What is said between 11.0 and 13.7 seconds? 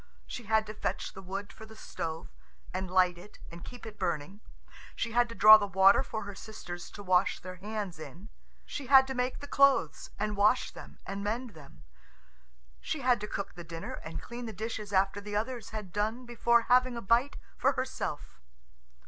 and mend them. She had to cook the